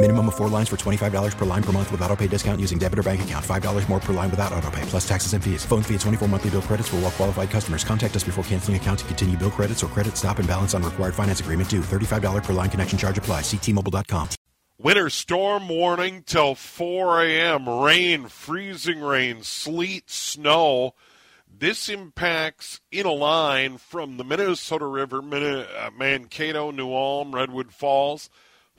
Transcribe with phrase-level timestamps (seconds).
[0.00, 2.78] Minimum of four lines for $25 per line per month with auto pay discount using
[2.78, 3.44] debit or bank account.
[3.44, 5.64] $5 more per line without auto pay, plus taxes and fees.
[5.64, 7.82] Phone fee at 24 monthly bill credits for all well qualified customers.
[7.82, 10.84] Contact us before canceling account to continue bill credits or credit stop and balance on
[10.84, 11.80] required finance agreement due.
[11.80, 13.40] $35 per line connection charge apply.
[13.40, 14.28] Ctmobile.com.
[14.80, 17.68] Winter storm warning till 4 a.m.
[17.68, 20.94] Rain, freezing rain, sleet, snow.
[21.52, 28.30] This impacts in a line from the Minnesota River, uh, Mankato, New Ulm, Redwood Falls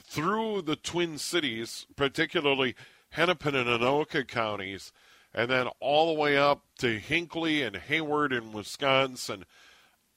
[0.09, 2.73] through the Twin Cities, particularly
[3.11, 4.91] Hennepin and Anoka counties,
[5.35, 9.45] and then all the way up to Hinckley and Hayward in Wisconsin.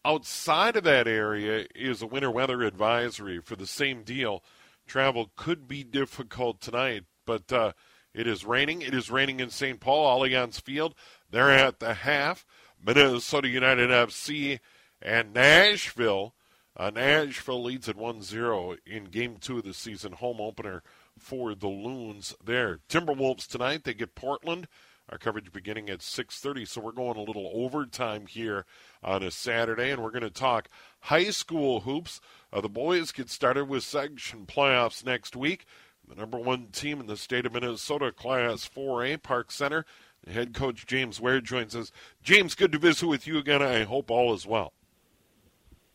[0.03, 4.43] Outside of that area is a winter weather advisory for the same deal.
[4.87, 7.73] Travel could be difficult tonight, but uh,
[8.15, 8.81] it is raining.
[8.81, 9.79] It is raining in St.
[9.79, 10.95] Paul, Allianz Field.
[11.31, 12.47] They're at the half.
[12.85, 14.59] Minnesota United FC
[15.03, 16.35] and Nashville
[16.77, 20.83] uh, Nashville leads at 1 0 in game two of the season, home opener
[21.19, 22.81] for the Loons there.
[22.89, 24.69] Timberwolves tonight, they get Portland.
[25.09, 28.65] Our coverage beginning at 6:30, so we're going a little overtime here
[29.03, 30.69] on a Saturday, and we're going to talk
[31.01, 32.21] high school hoops.
[32.53, 35.67] Uh, the boys get started with section playoffs next week.
[36.09, 39.85] The number one team in the state of Minnesota, Class 4A, Park Center.
[40.27, 41.93] head coach James Ware joins us.
[42.23, 43.61] James, good to visit with you again.
[43.61, 44.73] I hope all is well.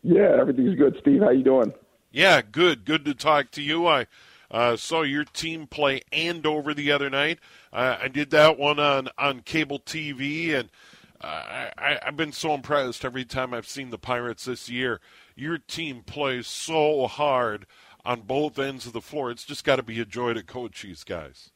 [0.04, 0.96] Yeah, everything's good.
[1.02, 1.74] Steve, how you doing?
[2.12, 2.86] Yeah, good.
[2.86, 3.88] Good to talk to you.
[3.88, 4.08] I
[4.50, 7.40] uh, saw your team play Andover the other night.
[7.74, 10.70] Uh, I did that one on, on cable TV, and
[11.22, 15.02] uh, I, I've been so impressed every time I've seen the Pirates this year.
[15.36, 17.66] Your team plays so hard
[18.06, 19.30] on both ends of the floor.
[19.32, 21.52] It's just got to be a joy to coach these guys.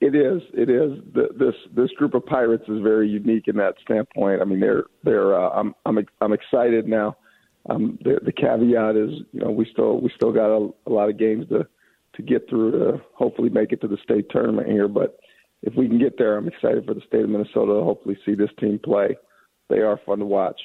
[0.00, 0.40] It is.
[0.54, 0.92] It is.
[1.12, 4.40] The, this this group of Pirates is very unique in that standpoint.
[4.40, 5.38] I mean, they're they're.
[5.38, 7.16] Uh, I'm I'm I'm excited now
[7.68, 11.10] um, the, the caveat is, you know, we still we still got a, a lot
[11.10, 11.66] of games to
[12.14, 14.88] to get through to hopefully make it to the state tournament here.
[14.88, 15.18] But
[15.62, 18.34] if we can get there, I'm excited for the state of Minnesota to hopefully see
[18.34, 19.16] this team play.
[19.68, 20.60] They are fun to watch.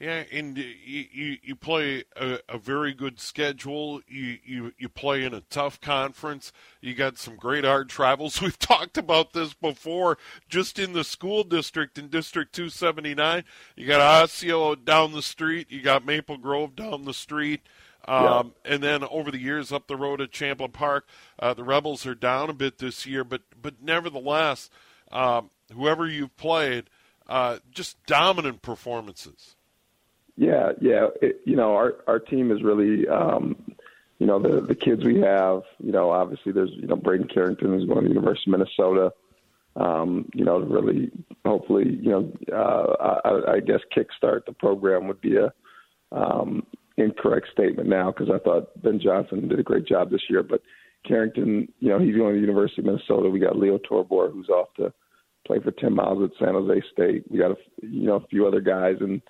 [0.00, 4.00] Yeah, and you you, you play a, a, very good schedule.
[4.06, 6.52] You, you you play in a tough conference.
[6.80, 8.40] You got some great art travels.
[8.42, 10.16] We've talked about this before.
[10.48, 13.42] Just in the school district in District 279,
[13.74, 15.68] you got Osseo down the street.
[15.68, 17.62] You got Maple Grove down the street.
[18.06, 18.74] Um, yeah.
[18.74, 21.08] And then over the years, up the road at Champlin Park,
[21.40, 24.70] uh, the Rebels are down a bit this year, but but nevertheless,
[25.10, 26.88] um, whoever you've played,
[27.28, 29.56] uh, just dominant performances.
[30.38, 31.08] Yeah, yeah.
[31.20, 33.56] It, you know, our our team is really, um,
[34.20, 35.62] you know, the the kids we have.
[35.80, 39.12] You know, obviously there's you know Braden Carrington is going to the University of Minnesota.
[39.74, 41.10] Um, you know, really
[41.44, 45.52] hopefully, you know, uh, I, I guess kickstart the program would be a
[46.12, 46.64] um,
[46.96, 50.62] incorrect statement now because I thought Ben Johnson did a great job this year, but
[51.06, 53.28] Carrington, you know, he's going to the University of Minnesota.
[53.28, 54.92] We got Leo Torbor who's off to
[55.46, 57.24] play for Tim Miles at San Jose State.
[57.28, 59.20] We got a you know a few other guys and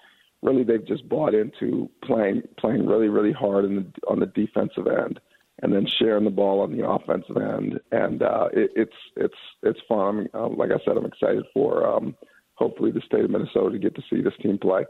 [0.43, 4.87] really they've just bought into playing playing really really hard in the, on the defensive
[4.87, 5.21] end
[5.62, 9.81] and then sharing the ball on the offensive end and uh, it, it's it's it's
[9.88, 9.99] fun.
[9.99, 12.15] I mean, um, like I said, I'm excited for um,
[12.54, 14.84] hopefully the state of Minnesota to get to see this team play.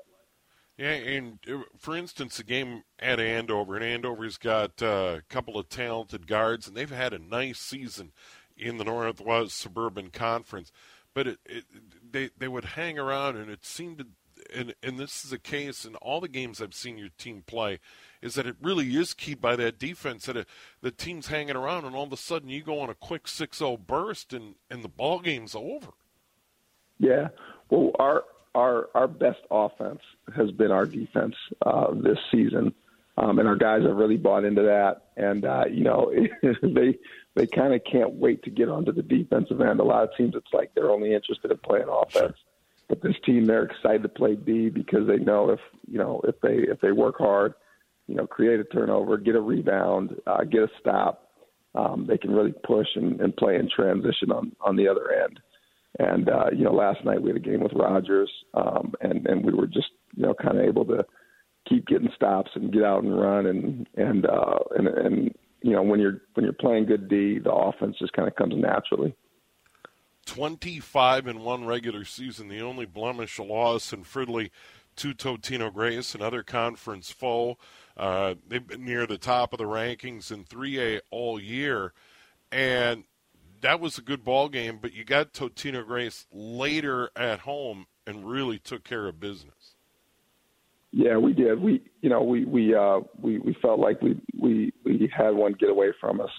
[0.79, 5.59] Yeah, and uh, for instance, the game at Andover, and Andover's got uh, a couple
[5.59, 8.13] of talented guards, and they've had a nice season
[8.57, 10.71] in the Northwest Suburban Conference.
[11.15, 11.65] But it, it,
[12.13, 14.07] they they would hang around, and it seemed to
[14.55, 17.79] and and this is a case in all the games I've seen your team play,
[18.23, 20.49] is that it really is key by that defense that it,
[20.81, 23.87] the team's hanging around, and all of a sudden you go on a quick 6-0
[23.87, 25.93] burst, and and the ball game's over.
[26.99, 27.29] Yeah,
[27.71, 28.25] well, our
[28.55, 30.01] our our best offense
[30.35, 31.35] has been our defense
[31.65, 32.75] uh, this season.
[33.17, 35.09] Um, and our guys have really bought into that.
[35.17, 36.13] And uh, you know,
[36.63, 36.97] they
[37.35, 39.81] they kind of can't wait to get onto the defensive end.
[39.81, 42.37] A lot of teams, it's like they're only interested in playing offense.
[42.89, 46.41] But this team they're excited to play D because they know if you know if
[46.41, 47.55] they if they work hard,
[48.07, 51.31] you know, create a turnover, get a rebound, uh, get a stop,
[51.75, 55.39] um, they can really push and, and play in transition on on the other end.
[55.99, 59.45] And uh, you know, last night we had a game with Rogers, um, and and
[59.45, 61.05] we were just you know kind of able to
[61.69, 65.83] keep getting stops and get out and run and and uh, and and you know
[65.83, 69.15] when you're when you're playing good D, the offense just kind of comes naturally.
[70.29, 72.49] 25 in one regular season.
[72.49, 74.51] The only blemish, a loss in Fridley
[74.97, 77.57] to Totino Grace, another conference foe.
[77.97, 81.95] Uh, they've been near the top of the rankings in 3A all year,
[82.53, 83.05] and
[83.63, 84.79] that was a good ball game.
[84.81, 89.77] But you got Totino Grace later at home and really took care of business.
[90.93, 91.59] Yeah, we did.
[91.61, 95.55] We, you know, we we uh, we we felt like we we we had one
[95.55, 96.31] get away from us.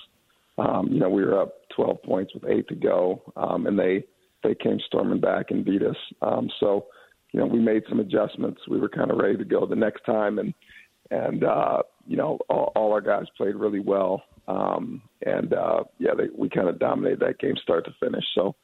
[0.59, 4.03] Um, you know, we were up 12 points with eight to go, um, and they
[4.43, 5.97] they came storming back and beat us.
[6.21, 6.85] Um, so,
[7.33, 8.61] you know, we made some adjustments.
[8.69, 10.53] We were kind of ready to go the next time, and
[11.11, 14.23] and uh, you know, all, all our guys played really well.
[14.47, 18.23] Um, and uh, yeah, they, we kind of dominated that game start to finish.
[18.33, 18.55] So,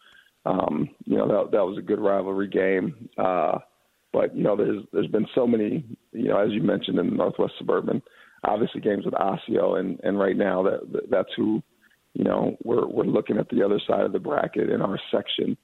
[0.45, 3.09] um, you know, that that was a good rivalry game.
[3.17, 3.59] Uh,
[4.11, 7.53] but you know, there's there's been so many, you know, as you mentioned in Northwest
[7.59, 8.01] Suburban,
[8.43, 11.61] obviously games with Osseo, and and right now that that's who
[12.15, 15.55] you know, we're we're looking at the other side of the bracket in our section.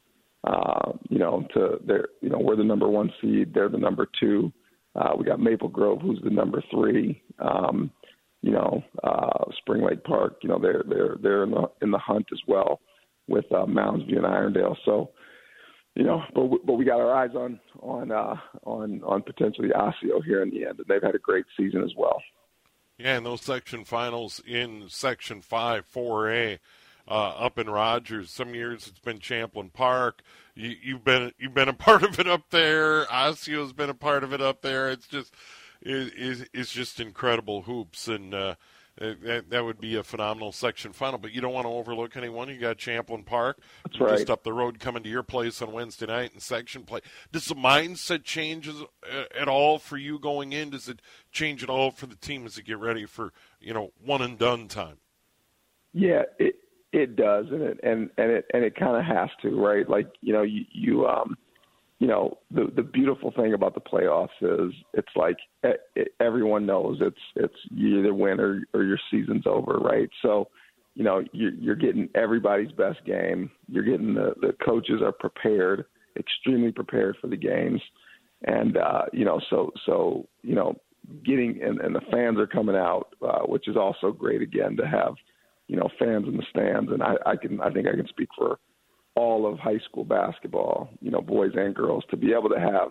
[0.43, 4.07] Uh, you know, to they're you know we're the number one seed, they're the number
[4.19, 4.51] two.
[4.93, 7.21] Uh, we got Maple Grove, who's the number three.
[7.39, 7.89] Um,
[8.41, 11.97] you know, uh, Spring Lake Park, you know, they're they're they're in the in the
[11.97, 12.81] hunt as well
[13.27, 14.75] with uh, Mounds View and Irondale.
[14.83, 15.11] So,
[15.95, 19.69] you know, but we, but we got our eyes on on uh, on on potentially
[19.73, 22.21] Osseo here in the end, and they've had a great season as well.
[23.01, 26.59] Yeah, and those section finals in Section 5, 4A,
[27.07, 28.29] uh, up in Rogers.
[28.29, 30.21] Some years it's been Champlin Park.
[30.53, 33.05] You, you've been you've been a part of it up there.
[33.05, 34.89] Osseo's been a part of it up there.
[34.89, 35.33] It's just
[35.81, 38.55] it, it's just incredible hoops, and uh,
[39.01, 41.17] that, that would be a phenomenal section final.
[41.17, 42.49] But you don't want to overlook anyone.
[42.49, 44.17] You got Champlin Park That's right.
[44.17, 47.01] just up the road coming to your place on Wednesday night in section play.
[47.31, 50.69] Does the mindset change uh, at all for you going in?
[50.69, 51.01] Does it
[51.31, 54.37] change at all for the team as they get ready for you know one and
[54.37, 54.97] done time?
[55.93, 56.55] Yeah, it
[56.93, 59.89] it does, and it and and it and it kind of has to, right?
[59.89, 61.37] Like you know, you you um
[62.01, 65.37] you know the the beautiful thing about the playoffs is it's like
[66.19, 70.09] everyone knows it's it's you either win or, or your season's over, right?
[70.23, 70.47] So,
[70.95, 73.51] you know you're, you're getting everybody's best game.
[73.69, 75.85] You're getting the the coaches are prepared,
[76.17, 77.79] extremely prepared for the games,
[78.47, 80.73] and uh, you know so so you know
[81.23, 84.87] getting and, and the fans are coming out, uh, which is also great again to
[84.87, 85.13] have
[85.67, 88.29] you know fans in the stands, and I, I can I think I can speak
[88.35, 88.57] for
[89.15, 92.89] all of high school basketball, you know, boys and girls, to be able to have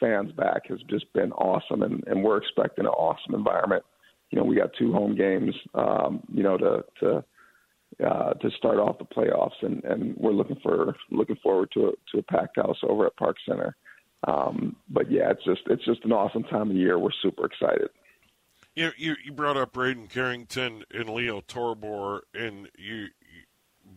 [0.00, 3.84] fans back has just been awesome, and, and we're expecting an awesome environment.
[4.30, 7.24] You know, we got two home games, um, you know, to to
[8.04, 11.92] uh, to start off the playoffs, and, and we're looking for looking forward to a,
[12.12, 13.76] to a packed house over at Park Center.
[14.26, 16.98] Um, but yeah, it's just it's just an awesome time of year.
[16.98, 17.88] We're super excited.
[18.74, 23.08] You you, you brought up Braden Carrington and Leo Torbor, and you,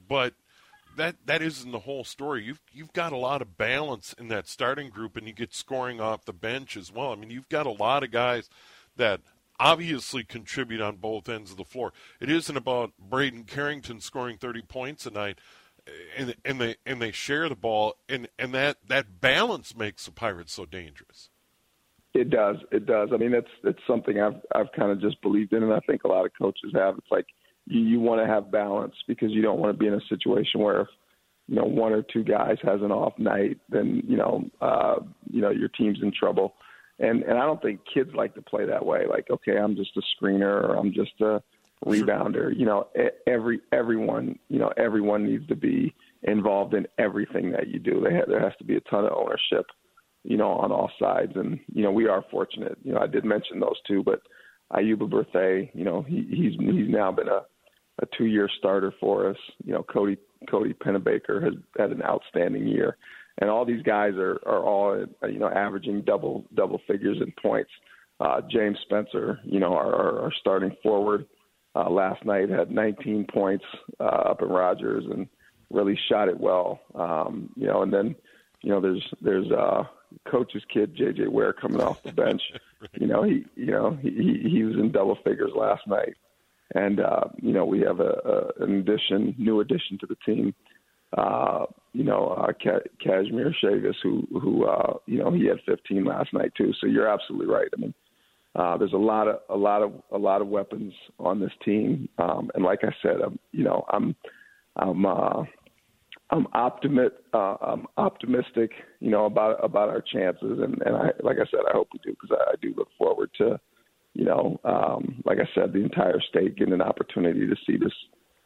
[0.08, 0.34] but
[0.98, 2.44] that that isn't the whole story.
[2.44, 6.00] You've you've got a lot of balance in that starting group, and you get scoring
[6.00, 7.12] off the bench as well.
[7.12, 8.50] I mean, you've got a lot of guys
[8.96, 9.22] that
[9.60, 11.94] obviously contribute on both ends of the floor.
[12.20, 15.40] It isn't about Braden Carrington scoring 30 points a night,
[15.88, 20.06] eh, and and they and they share the ball, and and that that balance makes
[20.06, 21.30] the Pirates so dangerous.
[22.14, 22.58] It does.
[22.72, 23.10] It does.
[23.12, 26.04] I mean, it's it's something I've I've kind of just believed in, and I think
[26.04, 26.98] a lot of coaches have.
[26.98, 27.26] It's like
[27.66, 30.62] you, you want to have balance because you don't want to be in a situation
[30.62, 30.88] where if
[31.48, 34.96] you know one or two guys has an off night, then you know uh,
[35.30, 36.56] you know your team's in trouble.
[37.00, 39.06] And and I don't think kids like to play that way.
[39.10, 41.42] Like, okay, I'm just a screener or I'm just a
[41.86, 42.58] rebounder.
[42.58, 42.88] You know,
[43.28, 45.94] every everyone you know everyone needs to be
[46.24, 48.02] involved in everything that you do.
[48.02, 49.66] They there has to be a ton of ownership,
[50.24, 51.34] you know, on all sides.
[51.36, 52.78] And you know, we are fortunate.
[52.84, 54.22] You know, I did mention those two, but
[54.72, 57.42] Ayuba Berthay, you know, he, he's he's now been a
[58.02, 59.38] a two year starter for us.
[59.64, 60.18] You know, Cody
[60.50, 62.98] Cody Pennebaker has had an outstanding year,
[63.40, 67.72] and all these guys are are all you know averaging double double figures in points.
[68.20, 71.26] Uh, James Spencer, you know, our, our, our starting forward,
[71.76, 73.66] uh, last night had 19 points
[74.00, 75.28] uh, up in Rogers and
[75.72, 76.80] really shot it well.
[76.94, 78.16] Um, you know, and then
[78.62, 79.84] you know there's there's uh,
[80.26, 82.42] coach's kid JJ Ware coming off the bench.
[83.00, 86.18] You know, he you know he he was in double figures last night
[86.76, 90.54] and uh, you know we have a, a an addition, new addition to the team,
[91.18, 96.06] uh, you know, uh, Ka- Kazimir Chagas, who who uh, you know he had 15
[96.06, 96.72] last night too.
[96.80, 97.68] So you're absolutely right.
[97.76, 97.94] I mean,
[98.56, 102.10] uh, there's a lot of a lot of a lot of weapons on this team,
[102.18, 104.16] um, and like I said, I'm you know I'm
[104.76, 105.44] I'm uh,
[106.32, 111.38] I'm optimist uh, I'm optimistic, you know, about about our chances, and and I like
[111.38, 113.60] I said, I hope we do because I, I do look forward to,
[114.14, 117.94] you know, um, like I said, the entire state getting an opportunity to see this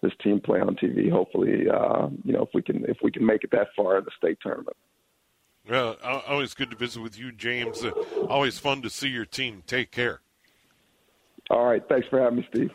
[0.02, 1.10] this team play on TV.
[1.12, 4.06] Hopefully, uh, you know, if we can if we can make it that far in
[4.06, 4.78] the state tournament.
[5.70, 7.84] Well, always good to visit with you, James.
[7.84, 7.92] Uh,
[8.30, 9.64] always fun to see your team.
[9.68, 10.22] Take care.
[11.50, 11.84] All right.
[11.90, 12.72] Thanks for having me, Steve.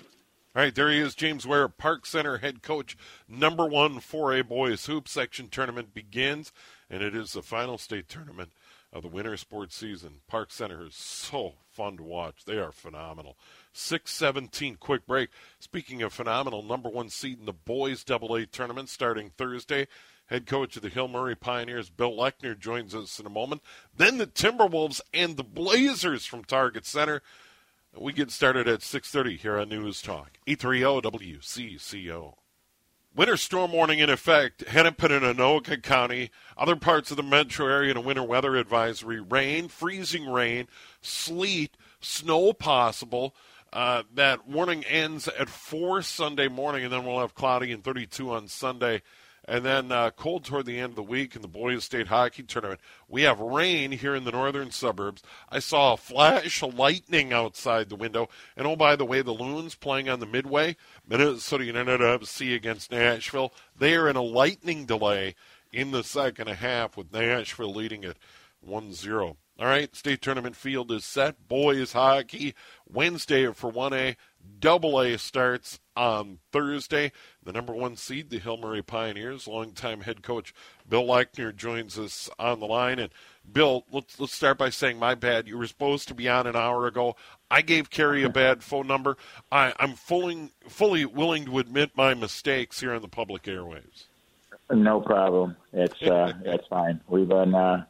[0.55, 2.95] All right, there he is, James Ware, Park Center head coach.
[3.27, 6.53] Number one 4A boys hoop section tournament begins,
[6.91, 8.53] and it is the final state tournament
[8.93, 10.21] of the winter sports season.
[10.29, 12.45] Park Center is so fun to watch.
[12.45, 13.37] They are phenomenal.
[13.73, 15.31] 617 quick break.
[15.59, 19.89] Speaking of phenomenal, number one seed in the boys double A tournament starting Thursday.
[20.27, 23.63] Head coach of the Hill Murray Pioneers, Bill Lechner, joins us in a moment.
[23.97, 27.23] Then the Timberwolves and the Blazers from Target Center.
[27.95, 30.39] We get started at 6:30 here on News Talk.
[30.47, 32.42] 830 WCCO.
[33.15, 34.67] Winter storm warning in effect.
[34.67, 39.21] Hennepin and Anoka County, other parts of the metro area in a winter weather advisory.
[39.21, 40.67] Rain, freezing rain,
[41.03, 43.35] sleet, snow possible.
[43.71, 48.31] Uh, that warning ends at 4 Sunday morning, and then we'll have cloudy and 32
[48.31, 49.03] on Sunday.
[49.47, 52.45] And then uh, cold toward the end of the week in the Boys State Hockey
[52.45, 52.81] Tournament.
[53.09, 55.23] We have rain here in the northern suburbs.
[55.49, 58.29] I saw a flash of lightning outside the window.
[58.57, 60.77] And oh, by the way, the Loons playing on the Midway,
[61.09, 63.53] Minnesota United FC against Nashville.
[63.77, 65.35] They are in a lightning delay
[65.73, 68.19] in the second half with Nashville leading it
[68.61, 69.37] 1 0.
[69.63, 71.47] All right, state tournament field is set.
[71.47, 72.53] Boys hockey
[72.93, 74.17] Wednesday for 1A.
[74.59, 77.13] Double A starts on Thursday.
[77.45, 80.53] The number one seed, the Hill Murray Pioneers, longtime head coach
[80.89, 82.99] Bill Lechner joins us on the line.
[82.99, 83.13] And
[83.53, 85.47] Bill, let's let's start by saying my bad.
[85.47, 87.15] You were supposed to be on an hour ago.
[87.49, 89.17] I gave Kerry a bad phone number.
[89.53, 94.07] I, I'm fully fully willing to admit my mistakes here on the public airwaves.
[94.73, 95.55] No problem.
[95.73, 97.01] It's uh, it's fine.
[97.07, 97.85] We've been uh,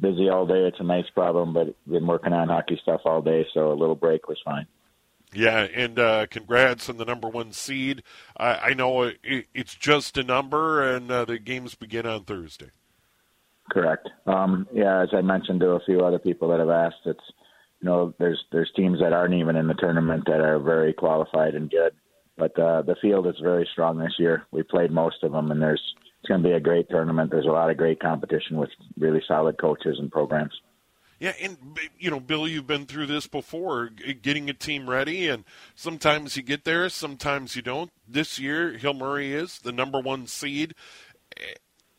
[0.00, 0.66] busy all day.
[0.66, 3.94] It's a nice problem, but been working on hockey stuff all day, so a little
[3.94, 4.66] break was fine.
[5.34, 8.02] Yeah, and uh, congrats on the number one seed.
[8.36, 12.70] I, I know it, it's just a number, and uh, the games begin on Thursday.
[13.70, 14.08] Correct.
[14.26, 17.24] Um, yeah, as I mentioned to a few other people that have asked, it's
[17.80, 21.54] you know there's there's teams that aren't even in the tournament that are very qualified
[21.54, 21.92] and good,
[22.38, 24.46] but uh, the field is very strong this year.
[24.52, 25.82] We played most of them, and there's
[26.20, 27.30] it's going to be a great tournament.
[27.30, 30.52] There's a lot of great competition with really solid coaches and programs.
[31.20, 31.58] Yeah, and
[31.98, 33.90] you know, Bill, you've been through this before,
[34.22, 37.90] getting a team ready, and sometimes you get there, sometimes you don't.
[38.06, 40.74] This year, Hill Murray is the number one seed.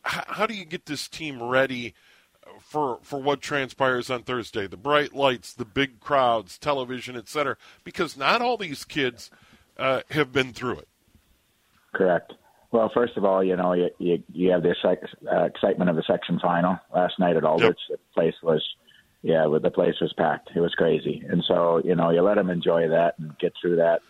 [0.02, 1.92] How do you get this team ready
[2.60, 4.66] for for what transpires on Thursday?
[4.66, 7.58] The bright lights, the big crowds, television, etc.
[7.84, 9.30] Because not all these kids
[9.80, 10.88] uh, have been through it.
[11.92, 12.32] Correct.
[12.72, 16.04] Well, first of all, you know, you you, you have the uh, excitement of the
[16.06, 17.78] section final last night at Aldrich.
[17.88, 17.98] Yep.
[17.98, 18.64] The place was,
[19.22, 20.50] yeah, the place was packed.
[20.54, 23.76] It was crazy, and so you know, you let them enjoy that and get through
[23.76, 24.00] that,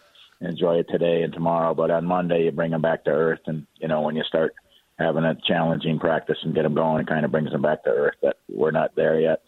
[0.42, 1.74] enjoy it today and tomorrow.
[1.74, 4.54] But on Monday, you bring them back to earth, and you know, when you start
[4.98, 7.90] having a challenging practice and get them going, it kind of brings them back to
[7.90, 8.16] earth.
[8.22, 9.42] That we're not there yet.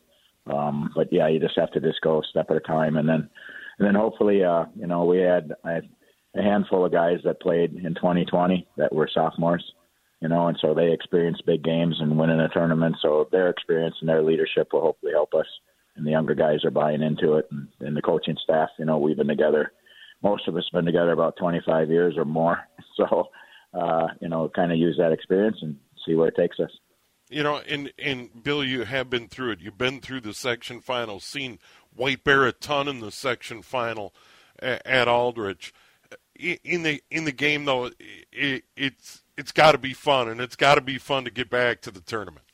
[0.47, 3.07] Um, but yeah, you just have to just go a step at a time, and
[3.07, 3.29] then,
[3.79, 5.83] and then hopefully, uh, you know, we had I
[6.37, 9.65] a handful of guys that played in 2020 that were sophomores,
[10.21, 12.97] you know, and so they experienced big games and winning a tournament.
[13.03, 15.47] So their experience and their leadership will hopefully help us.
[15.97, 18.71] And the younger guys are buying into it, and, and the coaching staff.
[18.79, 19.73] You know, we've been together.
[20.23, 22.59] Most of us have been together about 25 years or more.
[22.95, 23.31] So,
[23.73, 26.71] uh, you know, kind of use that experience and see where it takes us.
[27.31, 29.61] You know, and and Bill, you have been through it.
[29.61, 31.59] You've been through the section final, seen
[31.91, 34.15] White Bear a ton in the section final
[34.61, 35.73] at Aldrich
[36.43, 37.91] in the in the game though,
[38.33, 41.49] it, it's it's got to be fun, and it's got to be fun to get
[41.51, 42.45] back to the tournament.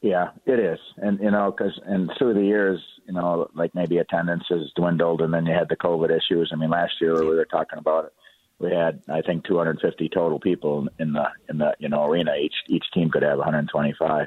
[0.00, 3.98] Yeah, it is, and you know, because and through the years, you know, like maybe
[3.98, 6.50] attendance has dwindled, and then you had the COVID issues.
[6.52, 8.12] I mean, last year we were talking about it.
[8.58, 12.32] We had, I think, 250 total people in the in the you know arena.
[12.40, 14.26] Each each team could have 125,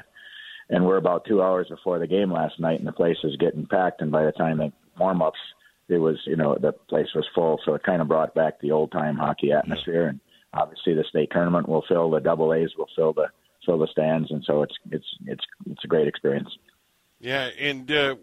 [0.70, 3.66] and we're about two hours before the game last night, and the place is getting
[3.66, 4.00] packed.
[4.00, 5.38] And by the time the warm ups
[5.88, 8.72] it was you know the place was full, so it kind of brought back the
[8.72, 10.02] old time hockey atmosphere.
[10.02, 10.08] Yeah.
[10.10, 10.20] And
[10.52, 13.28] obviously, the state tournament will fill the double A's, will fill the
[13.64, 16.48] fill the stands, and so it's it's it's it's a great experience.
[17.18, 18.16] Yeah, and uh,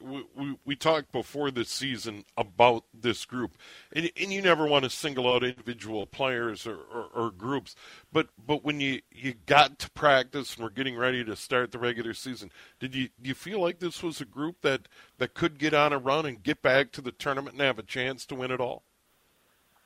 [0.00, 3.56] we, we, we talked before this season about this group,
[3.90, 7.74] and, and you never want to single out individual players or, or, or groups,
[8.12, 11.78] but but when you, you got to practice and we're getting ready to start the
[11.78, 15.58] regular season, did you do you feel like this was a group that, that could
[15.58, 18.34] get on a run and get back to the tournament and have a chance to
[18.34, 18.82] win it all?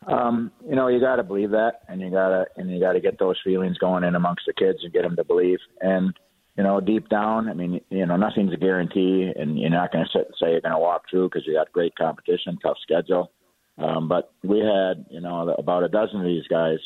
[0.06, 2.94] Um, you know, you got to believe that, and you got to and you got
[2.94, 5.58] to get those feelings going in amongst the kids and get them to believe.
[5.80, 6.12] And
[6.58, 10.04] you know, deep down, I mean, you know, nothing's a guarantee, and you're not going
[10.04, 12.76] to sit and say you're going to walk through because you got great competition, tough
[12.82, 13.30] schedule.
[13.78, 16.78] Um, but we had, you know, about a dozen of these guys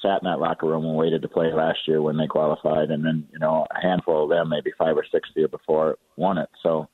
[0.00, 3.04] sat in that locker room and waited to play last year when they qualified, and
[3.04, 6.38] then you know, a handful of them, maybe five or six the year before, won
[6.38, 6.48] it.
[6.62, 6.88] So,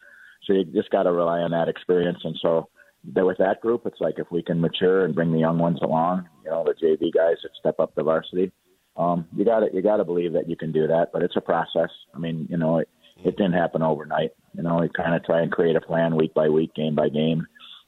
[0.47, 2.71] so you just got to rely on that experience, and so
[3.13, 5.81] that with that group, it's like if we can mature and bring the young ones
[5.83, 8.53] along, you know, the JV guys that step up the varsity,
[8.97, 11.11] um, you got to you got to believe that you can do that.
[11.13, 11.91] But it's a process.
[12.15, 12.89] I mean, you know, it,
[13.25, 14.33] it didn't happen overnight.
[14.55, 17.09] You know, we kind of try and create a plan week by week, game by
[17.09, 17.47] game,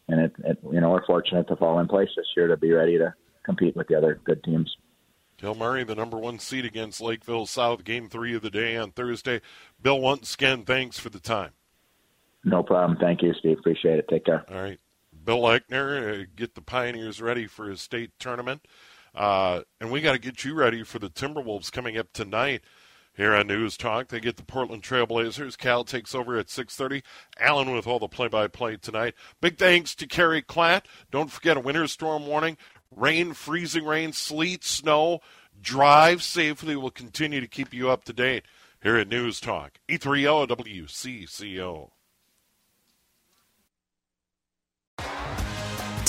[0.09, 2.73] and it, it you know we're fortunate to fall in place this year to be
[2.73, 4.75] ready to compete with the other good teams.
[5.39, 8.93] Hill Murray, the number one seed against Lakeville South, game three of the day on
[8.93, 9.41] Thursday.
[9.83, 11.51] Bill, once again, thanks for the time.
[12.45, 12.99] No problem.
[12.99, 13.59] Thank you, Steve.
[13.59, 14.07] Appreciate it.
[14.09, 14.45] Take care.
[14.51, 14.79] All right.
[15.25, 18.67] Bill Lechner, uh, get the Pioneers ready for his state tournament.
[19.15, 22.63] Uh, and we got to get you ready for the Timberwolves coming up tonight
[23.17, 24.09] here on News Talk.
[24.09, 25.57] They get the Portland Trailblazers.
[25.57, 27.03] Cal takes over at 6:30.
[27.39, 29.15] Allen with all the play-by-play tonight.
[29.41, 30.85] Big thanks to Kerry Klatt.
[31.11, 32.57] Don't forget a winter storm warning:
[32.91, 35.21] rain, freezing rain, sleet, snow.
[35.61, 36.75] Drive safely.
[36.77, 38.45] We'll continue to keep you up to date
[38.83, 39.79] here at News Talk.
[39.89, 41.91] 830 WCCO.